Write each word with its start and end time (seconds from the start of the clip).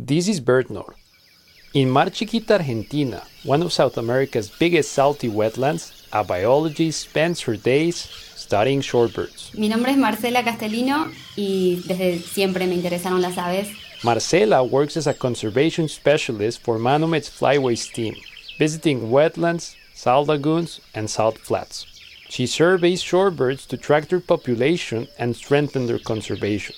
This 0.00 0.28
is 0.28 0.40
BirdNote. 0.40 0.94
In 1.74 1.90
Mar 1.90 2.08
Chiquita, 2.08 2.54
Argentina, 2.54 3.20
one 3.42 3.62
of 3.62 3.72
South 3.72 3.98
America's 3.98 4.48
biggest 4.48 4.92
salty 4.92 5.28
wetlands, 5.28 6.06
a 6.12 6.22
biologist 6.22 7.00
spends 7.00 7.40
her 7.40 7.56
days 7.56 8.08
studying 8.36 8.80
shorebirds. 8.80 9.58
Mi 9.58 9.68
nombre 9.68 9.90
es 9.90 9.98
Marcela 9.98 10.44
Castellino 10.44 11.10
y 11.36 11.82
desde 11.84 12.20
siempre 12.20 12.68
me 12.68 12.76
interesaron 12.76 13.20
las 13.20 13.38
aves. 13.38 13.70
Marcela 14.04 14.62
works 14.62 14.96
as 14.96 15.08
a 15.08 15.14
conservation 15.14 15.88
specialist 15.88 16.62
for 16.62 16.78
Manomet's 16.78 17.28
Flyways 17.28 17.92
team, 17.92 18.14
visiting 18.56 19.10
wetlands, 19.10 19.74
salt 19.94 20.28
lagoons, 20.28 20.80
and 20.94 21.10
salt 21.10 21.38
flats. 21.38 21.86
She 22.28 22.46
surveys 22.46 23.02
shorebirds 23.02 23.66
to 23.66 23.76
track 23.76 24.06
their 24.06 24.20
population 24.20 25.08
and 25.18 25.34
strengthen 25.34 25.86
their 25.88 25.98
conservation. 25.98 26.76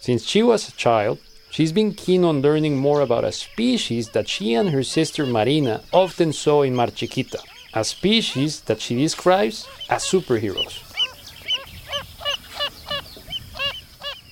Since 0.00 0.24
she 0.24 0.42
was 0.42 0.70
a 0.70 0.72
child, 0.72 1.18
she's 1.52 1.70
been 1.70 1.92
keen 1.92 2.24
on 2.24 2.40
learning 2.40 2.78
more 2.78 3.02
about 3.02 3.24
a 3.24 3.30
species 3.30 4.08
that 4.10 4.26
she 4.26 4.54
and 4.54 4.70
her 4.70 4.82
sister 4.82 5.26
Marina 5.26 5.82
often 5.92 6.32
saw 6.32 6.62
in 6.62 6.74
Mar 6.74 6.90
Chiquita, 6.90 7.38
a 7.74 7.84
species 7.84 8.62
that 8.62 8.80
she 8.80 8.96
describes 8.96 9.68
as 9.88 10.02
superheroes. 10.02 10.80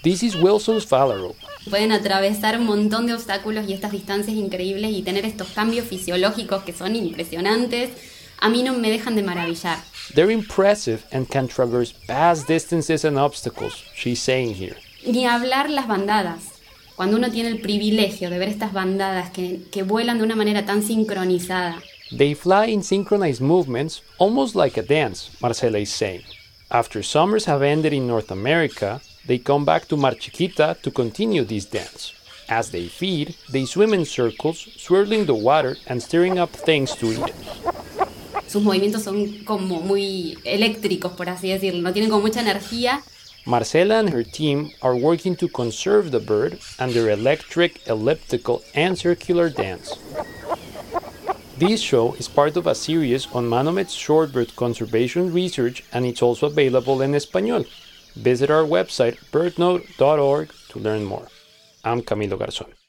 This 0.03 0.23
is 0.23 0.35
Wilson's 0.35 0.87
phalarope, 0.87 1.37
Pueden 1.69 1.93
atravesar 1.93 2.57
un 2.57 2.65
montón 2.65 3.07
de 3.07 3.13
obstáculos 3.13 3.69
y 3.69 3.75
estas 3.75 3.93
distancias 3.93 4.35
increíbles 4.35 4.93
y 4.93 5.03
tener 5.03 5.27
estos 5.27 5.49
cambios 5.49 5.87
fisiológicos 5.87 6.63
que 6.63 6.73
son 6.73 6.97
impresionantes. 6.97 7.91
A 8.41 8.49
mí 8.49 8.63
no 8.63 8.73
me 8.73 8.91
dejan 8.91 9.15
de 9.15 9.23
maravillar. 9.23 9.79
They're 10.15 10.33
impressive 10.33 11.05
and 11.13 11.29
can 11.29 11.49
traverse 11.49 11.93
vast 12.07 12.49
distances 12.49 13.05
and 13.05 13.19
obstacles, 13.19 13.75
she's 13.95 14.21
saying 14.21 14.55
here. 14.55 14.77
Ni 15.05 15.27
hablar 15.27 15.69
las 15.69 15.87
bandadas. 15.87 16.60
Cuando 17.01 17.17
uno 17.17 17.31
tiene 17.31 17.49
el 17.49 17.63
privilegio 17.63 18.29
de 18.29 18.39
ver 18.39 18.51
estas 18.51 18.75
bandadas 18.75 19.31
que, 19.31 19.63
que 19.73 19.83
vuelan 19.83 20.19
de 20.19 20.25
una 20.25 20.37
manera 20.37 20.67
tan 20.67 20.83
sincronizada. 20.83 21.81
They 22.15 22.35
fly 22.35 22.71
in 22.75 22.83
synchronized 22.83 23.41
movements, 23.41 24.03
almost 24.19 24.55
like 24.55 24.79
a 24.79 24.83
dance, 24.83 25.31
Marcela 25.41 25.79
is 25.79 25.89
saying. 25.89 26.25
After 26.69 27.03
summers 27.03 27.49
have 27.49 27.63
ended 27.63 27.95
in 27.95 28.07
North 28.07 28.31
America, 28.31 29.01
they 29.27 29.39
come 29.39 29.65
back 29.65 29.87
to 29.87 29.97
Mar 29.97 30.15
Chiquita 30.15 30.77
to 30.83 30.91
continue 30.91 31.43
this 31.43 31.65
dance. 31.65 32.13
As 32.51 32.71
they 32.71 32.89
feed, 32.89 33.35
they 33.51 33.65
swim 33.65 33.95
in 33.95 34.05
circles, 34.05 34.69
swirling 34.77 35.25
the 35.25 35.33
water 35.33 35.79
and 35.87 36.03
stirring 36.03 36.39
up 36.39 36.51
things 36.51 36.95
to 36.97 37.13
eat. 37.13 37.33
Sus 38.47 38.63
movimientos 38.63 39.05
son 39.05 39.43
como 39.47 39.81
muy 39.81 40.37
eléctricos, 40.45 41.13
por 41.13 41.31
así 41.31 41.49
decirlo. 41.49 41.81
No 41.81 41.95
tienen 41.95 42.11
como 42.11 42.21
mucha 42.21 42.43
energía. 42.43 43.01
Marcela 43.47 43.99
and 43.99 44.11
her 44.11 44.23
team 44.23 44.71
are 44.83 44.97
working 44.97 45.35
to 45.37 45.49
conserve 45.49 46.11
the 46.11 46.21
bird 46.21 46.61
and 46.79 46.93
their 46.93 47.11
electric, 47.11 47.87
elliptical, 47.89 48.63
and 48.75 48.99
circular 48.99 49.49
dance. 49.49 49.97
This 51.57 51.81
show 51.81 52.15
is 52.15 52.29
part 52.29 52.57
of 52.57 52.67
a 52.67 52.75
series 52.75 53.27
on 53.35 53.49
Manomet's 53.49 53.95
shorebird 53.95 54.57
conservation 54.57 55.33
research 55.33 55.85
and 55.93 56.07
it's 56.07 56.23
also 56.23 56.47
available 56.47 57.03
in 57.03 57.15
Espanol. 57.15 57.65
Visit 58.17 58.51
our 58.51 58.65
website 58.65 59.19
birdnote.org 59.31 60.53
to 60.71 60.79
learn 60.79 61.05
more. 61.05 61.29
I'm 61.85 62.03
Camilo 62.03 62.39
Garzón. 62.39 62.80